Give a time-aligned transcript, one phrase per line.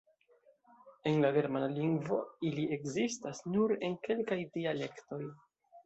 [1.11, 2.19] En la Germana lingvo
[2.51, 5.25] ili ekzistas nur en kelkaj dialektoj.